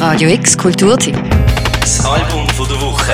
Radio 0.00 0.30
X 0.30 0.56
Kulturtipp. 0.56 1.14
Das 1.78 2.02
Album 2.06 2.48
von 2.56 2.66
der 2.66 2.80
Woche. 2.80 3.12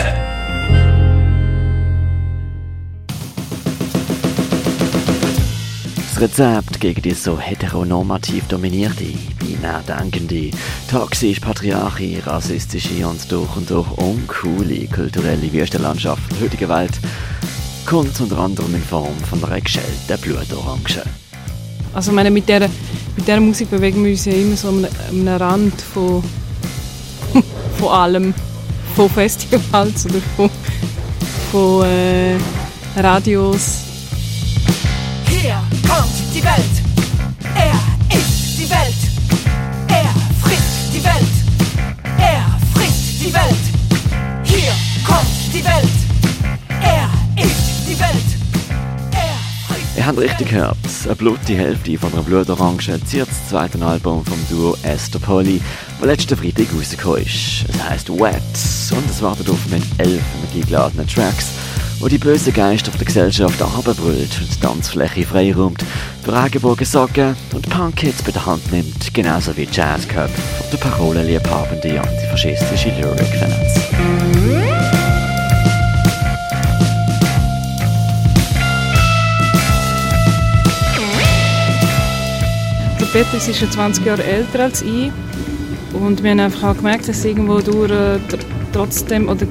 Das 5.97 6.21
Rezept 6.21 6.81
gegen 6.81 7.03
die 7.03 7.11
so 7.11 7.41
heteronormativ 7.41 8.47
dominierte, 8.47 9.05
binär 9.41 9.83
denkende, 9.89 10.53
toxisch 10.89 11.41
patriarchische, 11.41 12.25
rassistische 12.25 13.05
und 13.05 13.33
durch 13.33 13.57
und 13.57 13.69
durch 13.69 13.91
uncoole 13.99 14.87
kulturelle 14.87 15.53
Wüstenlandschaft 15.53 16.23
der 16.31 16.41
heutigen 16.43 16.69
Welt 16.69 17.01
kommt 17.85 18.21
unter 18.21 18.39
anderem 18.39 18.77
in 18.77 18.83
Form 18.83 19.19
von 19.29 19.43
einer 19.43 19.61
geschälten 19.61 20.21
Blutorange. 20.21 21.03
Also 21.95 22.13
meine, 22.13 22.31
mit 22.31 22.49
dieser 22.49 22.69
mit 23.17 23.27
der 23.27 23.41
Musik 23.41 23.71
bewegen 23.71 24.05
wir 24.05 24.13
uns 24.13 24.25
ja 24.25 24.35
immer 24.35 24.57
so 24.57 24.69
am, 24.69 24.87
am 25.11 25.27
Rand 25.27 25.81
von, 25.81 26.23
von 27.79 27.89
allem. 27.89 28.35
Von 28.95 29.11
Festivals 29.11 30.07
oder 30.07 30.21
von, 30.37 30.51
von 31.53 31.85
äh, 31.85 32.37
Radios. 32.97 33.81
Hier 35.29 35.61
kommt 35.87 36.09
die 36.35 36.43
Welt. 36.43 36.83
Er 37.55 38.17
ist 38.17 38.59
die 38.59 38.71
Welt. 38.71 38.95
Er 39.89 40.09
frisst 40.41 40.95
die 40.95 41.05
Welt. 41.05 41.35
Er 42.19 42.59
frisst 42.75 43.21
die 43.21 43.35
Welt. 43.35 43.65
Hier 44.45 44.73
kommt 45.07 45.27
die 45.53 45.65
Welt. 45.65 46.06
Habt 50.07 50.21
richtig 50.21 50.51
gehört, 50.51 50.77
eine 51.05 51.17
blutige 51.17 51.59
Hälfte 51.59 51.99
von 51.99 52.13
einer 52.13 52.23
Blutorange 52.23 53.05
ziert 53.07 53.29
das 53.29 53.49
zweite 53.49 53.85
Album 53.85 54.25
vom 54.25 54.39
Duo 54.49 54.77
Esther 54.85 55.19
Polly, 55.19 55.61
das 55.99 56.07
letzten 56.07 56.37
Freitag 56.37 56.69
rausgekommen 56.73 57.23
ist. 57.23 57.65
Es 57.69 57.83
heisst 57.83 58.09
Wet 58.09 58.41
und 58.97 59.11
es 59.11 59.21
wartet 59.21 59.51
auf 59.51 59.67
mit 59.69 59.83
elf 59.99 60.23
energiegeladenen 60.39 61.09
Tracks, 61.09 61.49
wo 61.99 62.07
die 62.07 62.19
bösen 62.19 62.55
Geister 62.55 62.93
der 62.93 63.05
Gesellschaft 63.05 63.61
abbrüllt 63.61 64.41
und 64.41 64.55
die 64.55 64.61
Tanzfläche 64.61 65.27
freiräumt, 65.27 65.85
für 66.23 66.41
Regenbogensocken 66.41 67.35
und 67.53 67.69
Punkhits 67.69 68.23
bei 68.23 68.31
der 68.31 68.47
Hand 68.47 68.71
nimmt, 68.71 69.13
genauso 69.13 69.57
wie 69.57 69.67
Jazzcup 69.69 70.31
und 70.63 70.73
der 70.73 70.89
parolenliebhabende 70.89 72.01
antifaschistische 72.01 72.91
Lyric-Fans. 72.91 74.26
Der 83.13 83.23
Peter 83.23 83.37
ist 83.37 83.57
schon 83.57 83.71
20 83.71 84.05
Jahre 84.05 84.25
älter 84.25 84.65
als 84.65 84.83
ich. 84.83 85.13
Und 85.93 86.23
wir 86.23 86.31
haben 86.33 86.41
einfach 86.41 86.71
auch 86.71 86.77
gemerkt, 86.77 87.09
dass 87.09 87.25
irgendwo 87.25 87.61
durch 87.61 87.91
äh, 87.91 88.19
trotzdem 88.73 89.29
oder 89.29 89.47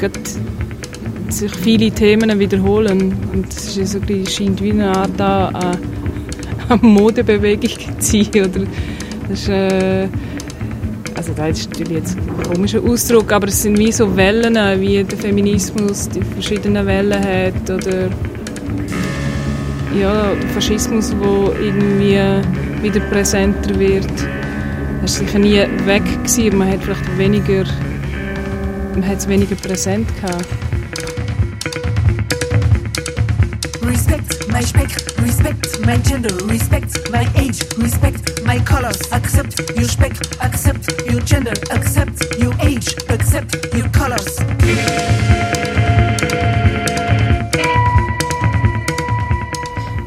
sich 1.29 1.55
viele 1.55 1.89
Themen 1.89 2.37
wiederholen. 2.37 3.15
Und 3.33 3.47
es 3.49 3.77
ist 3.77 3.93
so 3.93 3.99
scheint 4.29 4.61
wie 4.61 4.71
eine 4.71 4.95
Art 4.95 5.19
eine, 5.19 5.51
eine 6.69 6.81
Modebewegung 6.81 7.69
zu 7.99 8.23
sein 8.23 8.45
oder? 8.45 8.65
Das 9.29 9.39
ist, 9.39 9.49
äh, 9.49 10.07
also 11.15 11.31
das 11.33 11.59
ist 11.59 11.69
natürlich 11.69 11.93
jetzt 11.93 12.17
ein 12.17 12.43
komischer 12.43 12.83
Ausdruck, 12.83 13.31
aber 13.31 13.47
es 13.47 13.61
sind 13.61 13.77
wie 13.79 13.91
so 13.91 14.15
Wellen, 14.17 14.55
wie 14.81 15.03
der 15.03 15.17
Feminismus 15.17 16.09
die 16.09 16.21
verschiedenen 16.21 16.85
Wellen 16.85 17.23
hat 17.23 17.69
oder 17.69 18.09
ja, 19.99 20.33
der 20.33 20.49
Faschismus, 20.49 21.15
wo 21.17 21.53
irgendwie 21.53 22.19
wieder 22.85 22.99
präsenter 22.99 23.79
wird. 23.79 24.05
Das 25.01 25.19
war 25.19 25.25
sicher 25.25 25.39
nie 25.39 25.57
weg, 25.85 26.03
gewesen, 26.03 26.57
man 26.57 26.69
hat 26.71 26.83
vielleicht 26.83 27.17
weniger, 27.17 27.63
man 28.93 29.07
hat 29.07 29.17
es 29.17 29.27
weniger 29.27 29.55
präsent 29.55 30.07
gehabt. 30.15 30.45
Respect 33.81 34.51
my 34.51 34.61
spec, 34.61 34.89
respect 35.23 35.79
my 35.83 35.97
gender, 35.97 36.29
respect 36.47 37.11
my 37.11 37.25
age, 37.35 37.59
respect 37.81 38.45
my 38.45 38.59
colors, 38.59 38.99
accept 39.11 39.59
your 39.75 39.89
spec, 39.89 40.13
accept 40.39 40.87
your 41.11 41.21
gender, 41.21 41.53
accept 41.71 42.34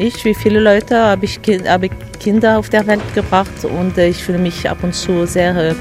Ich, 0.01 0.25
wie 0.25 0.35
viele 0.35 0.61
Leute, 0.61 0.97
habe 0.97 1.25
ich, 1.25 1.41
habe 1.67 1.89
Kinder 2.21 2.59
auf 2.59 2.69
der 2.69 2.87
Welt 2.87 3.03
gebracht 3.17 3.65
und 3.65 3.99
äh, 3.99 4.09
ich 4.09 4.23
fühle 4.23 4.39
mich 4.39 4.71
ab 4.71 4.79
und 4.83 4.95
zu 4.95 5.27
sehr 5.27 5.57
äh, 5.57 5.75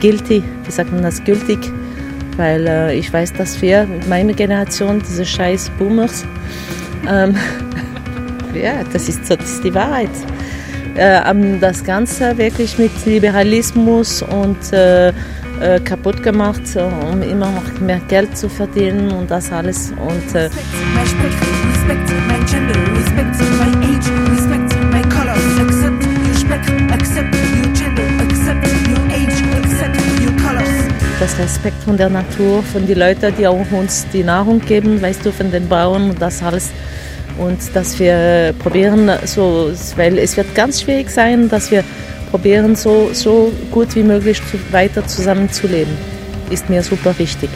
guilty, 0.00 0.44
wie 0.64 0.70
sagt 0.70 0.92
man 0.92 1.02
das, 1.02 1.24
gültig, 1.24 1.58
weil 2.36 2.68
äh, 2.68 2.94
ich 2.94 3.12
weiß, 3.12 3.32
dass 3.32 3.60
wir, 3.60 3.88
meine 4.08 4.32
Generation, 4.32 5.00
diese 5.00 5.26
scheiß 5.26 5.72
Boomers, 5.76 6.24
ähm, 7.08 7.34
ja, 8.54 8.84
das 8.92 9.08
ist, 9.08 9.28
das 9.28 9.44
ist 9.44 9.64
die 9.64 9.74
Wahrheit, 9.74 10.10
haben 10.96 11.60
das 11.60 11.84
Ganze 11.84 12.36
wirklich 12.38 12.76
mit 12.76 12.90
Liberalismus 13.06 14.20
und 14.22 14.72
äh, 14.72 15.12
kaputt 15.84 16.24
gemacht, 16.24 16.62
um 16.74 17.22
immer 17.22 17.52
noch 17.52 17.80
mehr 17.80 18.00
Geld 18.08 18.36
zu 18.36 18.48
verdienen 18.48 19.12
und 19.12 19.30
das 19.30 19.52
alles. 19.52 19.92
Und, 19.92 20.50
äh, 21.88 21.98
das 31.20 31.38
Respekt 31.38 31.82
von 31.82 31.96
der 31.96 32.08
Natur, 32.08 32.62
von 32.62 32.86
den 32.86 32.98
Leuten, 32.98 33.32
die 33.36 33.46
auch 33.46 33.66
uns 33.72 34.06
die 34.12 34.22
Nahrung 34.22 34.60
geben, 34.60 35.00
weißt 35.00 35.24
du, 35.26 35.32
von 35.32 35.50
den 35.50 35.68
Bauern 35.68 36.10
und 36.10 36.22
das 36.22 36.42
alles. 36.42 36.70
Und 37.38 37.58
dass 37.74 37.98
wir 37.98 38.54
probieren, 38.58 39.10
so, 39.24 39.70
weil 39.96 40.18
es 40.18 40.36
wird 40.36 40.54
ganz 40.54 40.82
schwierig 40.82 41.10
sein, 41.10 41.48
dass 41.48 41.70
wir 41.70 41.84
probieren, 42.30 42.76
so, 42.76 43.10
so 43.12 43.52
gut 43.70 43.94
wie 43.94 44.02
möglich 44.02 44.40
weiter 44.70 45.06
zusammenzuleben. 45.06 45.92
Ist 46.50 46.68
mir 46.68 46.82
super 46.82 47.16
wichtig. 47.18 47.50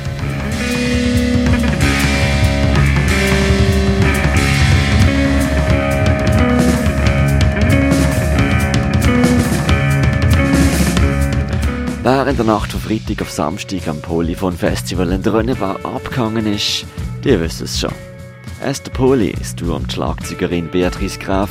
In 12.28 12.36
der 12.36 12.46
Nacht 12.46 12.70
von 12.70 12.80
Freitag 12.80 13.20
auf 13.20 13.30
Samstag 13.30 13.88
am 13.88 14.00
Polyphon 14.00 14.56
Festival 14.56 15.10
in 15.10 15.22
der 15.22 15.34
Rönnebar 15.34 15.84
abgegangen 15.84 16.46
ist, 16.46 16.86
die 17.24 17.38
wissen 17.38 17.64
es 17.64 17.80
schon. 17.80 17.92
Esther 18.62 18.92
Poli 18.92 19.34
ist 19.40 19.60
du 19.60 19.74
und 19.74 19.92
Schlagzeugerin 19.92 20.70
Beatrice 20.70 21.18
Graf 21.18 21.50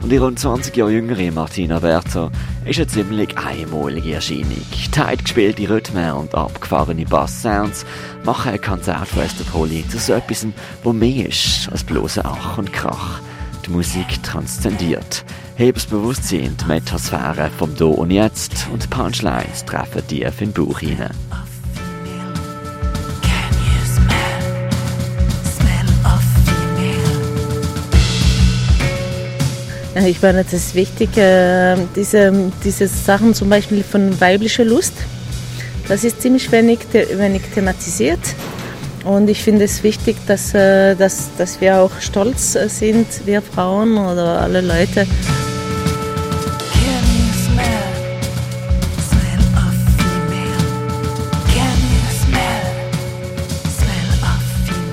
und 0.00 0.10
die 0.10 0.18
rund 0.18 0.38
20 0.38 0.76
Jahre 0.76 0.92
jüngere 0.92 1.32
Martina 1.32 1.80
Berzer 1.80 2.30
ist 2.64 2.78
eine 2.78 2.86
ziemlich 2.86 3.36
einmalige 3.36 4.14
Erscheinung. 4.14 4.62
Tight 4.92 5.24
gespielte 5.24 5.68
Rhythmen 5.68 6.12
und 6.12 6.34
abgefahrene 6.34 7.04
Bass-Sounds 7.04 7.84
machen 8.24 8.52
ein 8.52 8.60
Konzert 8.60 9.08
von 9.08 9.24
Esther 9.24 9.44
Poli 9.44 9.84
zu 9.88 9.98
so 9.98 10.12
etwas, 10.12 10.46
wo 10.84 10.92
mehr 10.92 11.28
ist 11.28 11.68
als 11.70 11.82
bloße 11.82 12.24
Ach 12.24 12.58
und 12.58 12.72
Krach. 12.72 13.20
Die 13.66 13.70
Musik 13.70 14.22
transzendiert. 14.22 15.24
Hebt 15.56 15.76
das 15.76 15.86
Bewusstsein 15.86 16.56
die 16.60 16.64
Metasphäre 16.66 17.50
vom 17.58 17.74
Do 17.76 17.90
und 17.90 18.10
Jetzt 18.10 18.66
und 18.72 18.88
Punchlines 18.88 19.64
treffen 19.66 20.06
tief 20.06 20.40
in 20.40 20.52
den 20.52 20.66
Bauch 20.66 20.78
hinein. 20.78 21.10
Ich 30.06 30.22
meine, 30.22 30.42
das 30.42 30.54
ist 30.54 30.74
wichtig, 30.74 31.18
äh, 31.18 31.76
diese, 31.94 32.50
diese 32.64 32.88
Sachen 32.88 33.34
zum 33.34 33.50
Beispiel 33.50 33.84
von 33.84 34.18
weiblicher 34.20 34.64
Lust, 34.64 34.94
das 35.86 36.02
ist 36.02 36.22
ziemlich 36.22 36.50
wenig, 36.50 36.78
wenig 36.92 37.42
thematisiert. 37.54 38.20
Und 39.04 39.28
ich 39.28 39.42
finde 39.42 39.64
es 39.64 39.82
wichtig, 39.82 40.16
dass, 40.26 40.54
äh, 40.54 40.94
dass, 40.94 41.28
dass 41.36 41.60
wir 41.60 41.78
auch 41.78 41.90
stolz 42.00 42.52
sind, 42.52 43.06
wir 43.26 43.42
Frauen 43.42 43.98
oder 43.98 44.40
alle 44.40 44.62
Leute. 44.62 45.06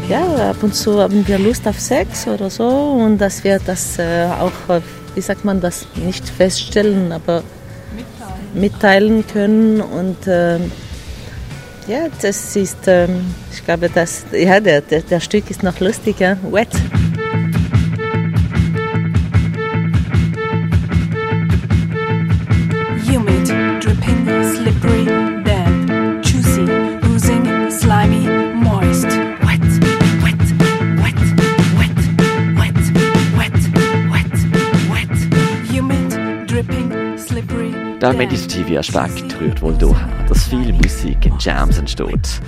Ja, 0.09 0.49
ab 0.49 0.63
und 0.63 0.73
zu 0.73 0.99
haben 0.99 1.27
wir 1.27 1.37
Lust 1.37 1.67
auf 1.67 1.79
Sex 1.79 2.25
oder 2.25 2.49
so 2.49 2.67
und 2.67 3.19
dass 3.19 3.43
wir 3.43 3.59
das 3.63 3.99
äh, 3.99 4.25
auch, 4.25 4.81
wie 5.13 5.21
sagt 5.21 5.45
man 5.45 5.61
das, 5.61 5.85
nicht 6.03 6.27
feststellen, 6.27 7.11
aber 7.11 7.43
mitteilen, 7.95 8.55
mitteilen 8.55 9.27
können 9.27 9.81
und 9.81 10.25
äh, 10.25 10.57
ja, 11.87 12.07
das 12.23 12.55
ist, 12.55 12.87
ähm, 12.87 13.35
ich 13.53 13.63
glaube, 13.63 13.87
das, 13.93 14.25
ja, 14.31 14.59
der, 14.59 14.81
der, 14.81 15.01
der 15.01 15.19
Stück 15.19 15.51
ist 15.51 15.61
noch 15.61 15.79
lustiger, 15.79 16.37
Wet. 16.51 16.69
Der 38.01 38.13
meditative 38.13 38.79
Aspekt 38.79 39.39
rührt 39.39 39.61
wohl 39.61 39.73
daher, 39.73 40.09
dass 40.27 40.45
viel 40.45 40.73
Musik 40.73 41.25
in 41.25 41.33
Jams 41.39 41.77
entsteht. 41.77 42.41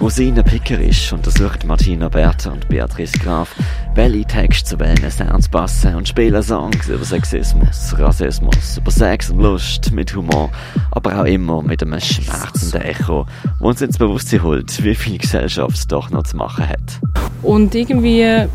Rosine 0.00 0.42
Pickerisch 0.42 1.12
untersucht 1.12 1.64
Martina 1.64 2.08
Bertha 2.10 2.50
und 2.50 2.68
Beatrice 2.68 3.18
Graf, 3.18 3.54
welche 3.94 4.26
Texte 4.26 4.70
zu 4.70 4.80
welchen 4.80 5.10
Sounds 5.10 5.48
passen 5.48 5.94
und 5.94 6.06
spielen 6.06 6.42
Songs 6.42 6.88
über 6.88 7.04
Sexismus, 7.04 7.94
Rassismus, 7.98 8.76
über 8.76 8.90
Sex 8.90 9.30
und 9.30 9.40
Lust, 9.40 9.90
mit 9.92 10.14
Humor, 10.14 10.50
aber 10.90 11.20
auch 11.20 11.24
immer 11.24 11.62
mit 11.62 11.82
einem 11.82 11.98
schmerzenden 11.98 12.82
Echo, 12.82 13.26
wo 13.58 13.68
uns 13.68 13.80
ins 13.80 13.96
Bewusstsein 13.96 14.42
holt, 14.42 14.84
wie 14.84 14.94
viel 14.94 15.16
Gesellschaft 15.16 15.76
es 15.76 15.86
doch 15.86 16.10
noch 16.10 16.24
zu 16.24 16.36
machen 16.36 16.68
hat. 16.68 17.00
Und 17.42 17.74
irgendwie, 17.74 18.46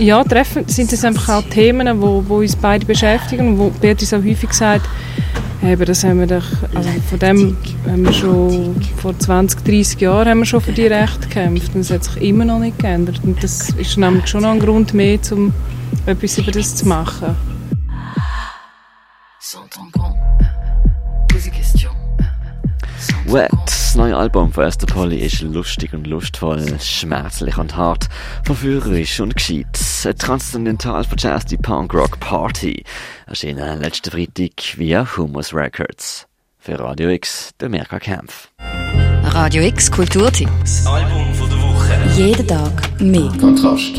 ja, 0.00 0.24
treffen, 0.24 0.66
sind 0.66 0.92
das 0.92 1.04
einfach 1.04 1.28
auch 1.28 1.42
Themen, 1.50 2.00
wo, 2.00 2.24
wo 2.26 2.38
uns 2.38 2.56
beide 2.56 2.86
beschäftigen 2.86 3.48
und 3.48 3.58
wo 3.58 3.70
Beatrice 3.70 4.16
auch 4.16 4.24
häufig 4.24 4.52
sagt, 4.52 4.88
Eben, 5.62 5.84
das 5.84 6.04
haben 6.04 6.20
wir 6.20 6.26
doch, 6.26 6.46
also 6.74 6.88
von 7.10 7.18
dem 7.18 7.56
haben 7.86 8.06
wir 8.06 8.12
schon 8.14 8.82
vor 8.96 9.18
20, 9.18 9.62
30 9.62 10.00
Jahren 10.00 10.28
haben 10.30 10.38
wir 10.38 10.46
schon 10.46 10.62
für 10.62 10.72
die 10.72 10.86
Rechte 10.86 11.28
gekämpft 11.28 11.74
und 11.74 11.82
es 11.82 11.90
hat 11.90 12.02
sich 12.02 12.22
immer 12.22 12.46
noch 12.46 12.60
nicht 12.60 12.78
geändert. 12.78 13.20
Und 13.22 13.42
das 13.42 13.68
ist 13.68 13.98
nämlich 13.98 14.26
schon 14.26 14.40
noch 14.40 14.52
ein 14.52 14.58
Grund 14.58 14.94
mehr, 14.94 15.18
um 15.32 15.52
etwas 16.06 16.38
über 16.38 16.50
das 16.50 16.76
zu 16.76 16.88
machen. 16.88 17.36
Wet, 23.26 23.50
das 23.66 23.94
neue 23.96 24.16
Album 24.16 24.52
von 24.52 24.64
Esther 24.64 24.86
Polly 24.86 25.18
ist 25.18 25.42
lustig 25.42 25.92
und 25.92 26.06
lustvoll, 26.06 26.80
schmerzlich 26.80 27.58
und 27.58 27.76
hart, 27.76 28.08
verführerisch 28.44 29.20
und 29.20 29.36
gescheit. 29.36 29.89
Ein 30.02 30.16
transzendental 30.16 31.04
verjazzte 31.04 31.58
Punk-Rock-Party 31.58 32.84
erschienen 33.26 33.80
letzten 33.80 34.10
Freitag 34.10 34.78
via 34.78 35.06
Humus 35.16 35.52
Records. 35.52 36.26
Für 36.58 36.78
Radio 36.80 37.10
X, 37.10 37.50
der 37.60 37.68
Mirka 37.68 37.98
Kempf. 37.98 38.48
Radio 39.24 39.62
X 39.62 39.90
Kulturteam. 39.90 40.48
Das 40.60 40.86
Album 40.86 41.34
von 41.34 41.50
der 41.50 41.58
Woche. 41.58 42.00
Jeden 42.16 42.46
Tag 42.46 43.00
mehr. 43.00 43.30
Kontrast. 43.38 43.92